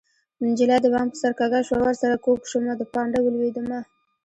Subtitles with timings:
[0.45, 3.79] نجلۍ د بام په سر کږه شوه ورسره کوږ شومه د پانډه ولوېدمه